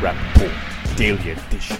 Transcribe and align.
Rapp 0.00 0.38
Report 0.38 0.52
Daily 0.96 1.30
Edition, 1.30 1.76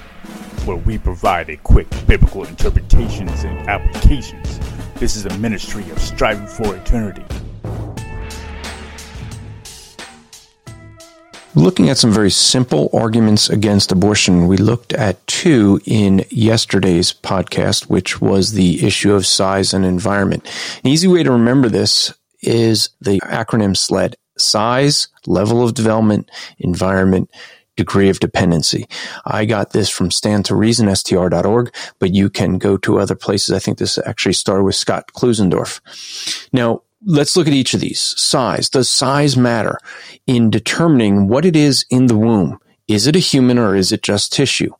where 0.64 0.76
we 0.76 0.98
provide 0.98 1.50
a 1.50 1.56
quick 1.56 1.86
biblical 2.08 2.44
interpretations 2.44 3.44
and 3.44 3.68
applications. 3.68 4.58
This 4.96 5.14
is 5.14 5.26
a 5.26 5.38
ministry 5.38 5.88
of 5.90 6.00
striving 6.00 6.48
for 6.48 6.74
eternity. 6.74 7.22
Looking 11.54 11.90
at 11.90 11.98
some 11.98 12.10
very 12.10 12.30
simple 12.30 12.90
arguments 12.92 13.48
against 13.50 13.92
abortion, 13.92 14.48
we 14.48 14.56
looked 14.56 14.92
at 14.92 15.24
two 15.28 15.80
in 15.86 16.24
yesterday's 16.30 17.12
podcast, 17.12 17.84
which 17.84 18.20
was 18.20 18.52
the 18.52 18.84
issue 18.84 19.14
of 19.14 19.26
size 19.26 19.72
and 19.72 19.84
environment. 19.84 20.44
An 20.82 20.90
easy 20.90 21.06
way 21.06 21.22
to 21.22 21.30
remember 21.30 21.68
this 21.68 22.12
is 22.42 22.90
the 23.00 23.20
acronym 23.20 23.76
SLED 23.76 24.16
size, 24.36 25.08
level 25.26 25.64
of 25.64 25.74
development, 25.74 26.30
environment, 26.58 27.30
degree 27.78 28.10
of 28.10 28.20
dependency. 28.20 28.86
I 29.24 29.46
got 29.46 29.70
this 29.70 29.88
from 29.88 30.10
stand 30.10 30.44
to 30.46 30.56
reason, 30.56 30.94
str.org, 30.94 31.74
but 31.98 32.12
you 32.12 32.28
can 32.28 32.58
go 32.58 32.76
to 32.78 32.98
other 32.98 33.14
places. 33.14 33.54
I 33.54 33.60
think 33.60 33.78
this 33.78 33.98
actually 34.04 34.34
started 34.34 34.64
with 34.64 34.74
Scott 34.74 35.12
Klusendorf. 35.14 35.80
Now, 36.52 36.82
let's 37.06 37.36
look 37.36 37.46
at 37.46 37.54
each 37.54 37.74
of 37.74 37.80
these. 37.80 38.00
Size. 38.00 38.68
Does 38.68 38.90
size 38.90 39.36
matter 39.36 39.78
in 40.26 40.50
determining 40.50 41.28
what 41.28 41.44
it 41.44 41.56
is 41.56 41.86
in 41.88 42.06
the 42.06 42.18
womb? 42.18 42.58
Is 42.88 43.06
it 43.06 43.16
a 43.16 43.20
human 43.20 43.58
or 43.58 43.76
is 43.76 43.92
it 43.92 44.02
just 44.02 44.32
tissue? 44.32 44.72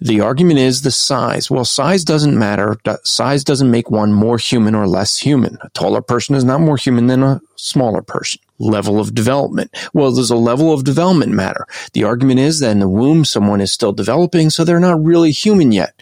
The 0.00 0.20
argument 0.20 0.60
is 0.60 0.82
the 0.82 0.92
size. 0.92 1.50
Well, 1.50 1.64
size 1.64 2.04
doesn't 2.04 2.38
matter. 2.38 2.76
Size 3.02 3.42
doesn't 3.42 3.70
make 3.70 3.90
one 3.90 4.12
more 4.12 4.38
human 4.38 4.76
or 4.76 4.86
less 4.86 5.18
human. 5.18 5.58
A 5.62 5.70
taller 5.70 6.02
person 6.02 6.36
is 6.36 6.44
not 6.44 6.60
more 6.60 6.76
human 6.76 7.08
than 7.08 7.24
a 7.24 7.40
smaller 7.56 8.02
person. 8.02 8.40
Level 8.58 8.98
of 8.98 9.14
development. 9.14 9.74
Well, 9.92 10.12
does 10.12 10.30
a 10.30 10.36
level 10.36 10.72
of 10.72 10.84
development 10.84 11.32
matter? 11.32 11.66
The 11.92 12.04
argument 12.04 12.40
is 12.40 12.60
that 12.60 12.72
in 12.72 12.80
the 12.80 12.88
womb, 12.88 13.24
someone 13.24 13.60
is 13.60 13.72
still 13.72 13.92
developing, 13.92 14.50
so 14.50 14.64
they're 14.64 14.80
not 14.80 15.02
really 15.02 15.30
human 15.30 15.70
yet. 15.70 15.94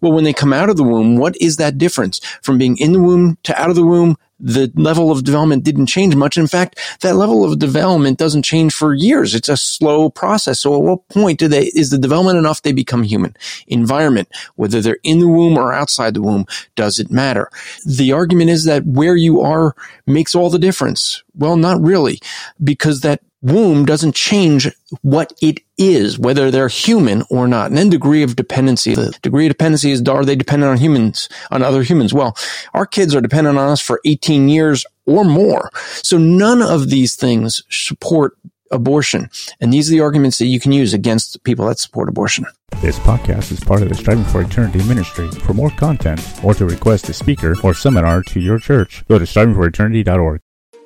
Well, 0.00 0.12
when 0.12 0.24
they 0.24 0.34
come 0.34 0.52
out 0.52 0.68
of 0.68 0.76
the 0.76 0.82
womb, 0.84 1.16
what 1.16 1.36
is 1.40 1.56
that 1.56 1.78
difference 1.78 2.18
from 2.42 2.58
being 2.58 2.76
in 2.76 2.92
the 2.92 3.00
womb 3.00 3.38
to 3.44 3.58
out 3.60 3.70
of 3.70 3.76
the 3.76 3.86
womb? 3.86 4.18
The 4.42 4.72
level 4.74 5.10
of 5.12 5.22
development 5.22 5.64
didn't 5.64 5.86
change 5.86 6.16
much. 6.16 6.36
In 6.36 6.48
fact, 6.48 6.78
that 7.00 7.14
level 7.14 7.44
of 7.44 7.58
development 7.58 8.18
doesn't 8.18 8.42
change 8.42 8.74
for 8.74 8.92
years. 8.92 9.34
It's 9.34 9.48
a 9.48 9.56
slow 9.56 10.10
process. 10.10 10.60
So 10.60 10.74
at 10.74 10.82
what 10.82 11.08
point 11.08 11.38
do 11.38 11.48
they, 11.48 11.66
is 11.66 11.90
the 11.90 11.98
development 11.98 12.38
enough 12.38 12.62
they 12.62 12.72
become 12.72 13.04
human? 13.04 13.36
Environment, 13.68 14.28
whether 14.56 14.80
they're 14.80 14.98
in 15.04 15.20
the 15.20 15.28
womb 15.28 15.56
or 15.56 15.72
outside 15.72 16.14
the 16.14 16.22
womb, 16.22 16.46
does 16.74 16.98
it 16.98 17.10
matter? 17.10 17.48
The 17.86 18.12
argument 18.12 18.50
is 18.50 18.64
that 18.64 18.84
where 18.84 19.16
you 19.16 19.40
are 19.40 19.74
makes 20.06 20.34
all 20.34 20.50
the 20.50 20.58
difference. 20.58 21.22
Well, 21.34 21.56
not 21.56 21.80
really, 21.80 22.18
because 22.62 23.00
that 23.00 23.20
womb 23.42 23.84
doesn't 23.84 24.14
change 24.14 24.68
what 25.02 25.32
it 25.42 25.60
is, 25.76 26.18
whether 26.18 26.50
they're 26.50 26.68
human 26.68 27.24
or 27.28 27.46
not. 27.48 27.66
And 27.66 27.76
then 27.76 27.90
degree 27.90 28.22
of 28.22 28.36
dependency. 28.36 28.94
The 28.94 29.16
degree 29.22 29.46
of 29.46 29.50
dependency 29.50 29.90
is, 29.90 30.02
are 30.08 30.24
they 30.24 30.36
dependent 30.36 30.70
on 30.70 30.78
humans, 30.78 31.28
on 31.50 31.62
other 31.62 31.82
humans? 31.82 32.14
Well, 32.14 32.36
our 32.72 32.86
kids 32.86 33.14
are 33.14 33.20
dependent 33.20 33.58
on 33.58 33.68
us 33.68 33.80
for 33.80 34.00
18 34.04 34.48
years 34.48 34.86
or 35.06 35.24
more. 35.24 35.70
So 36.02 36.16
none 36.18 36.62
of 36.62 36.88
these 36.88 37.16
things 37.16 37.62
support 37.68 38.36
abortion. 38.70 39.28
And 39.60 39.72
these 39.72 39.88
are 39.88 39.92
the 39.92 40.00
arguments 40.00 40.38
that 40.38 40.46
you 40.46 40.58
can 40.58 40.72
use 40.72 40.94
against 40.94 41.42
people 41.44 41.66
that 41.66 41.78
support 41.78 42.08
abortion. 42.08 42.46
This 42.80 42.98
podcast 43.00 43.52
is 43.52 43.60
part 43.60 43.82
of 43.82 43.90
the 43.90 43.94
Striving 43.94 44.24
for 44.24 44.40
Eternity 44.40 44.82
ministry. 44.88 45.30
For 45.30 45.52
more 45.52 45.70
content 45.70 46.20
or 46.42 46.54
to 46.54 46.64
request 46.64 47.08
a 47.08 47.12
speaker 47.12 47.54
or 47.62 47.74
seminar 47.74 48.22
to 48.22 48.40
your 48.40 48.58
church, 48.58 49.04
go 49.08 49.18
to 49.18 49.24
strivingforeternity.org. 49.24 50.40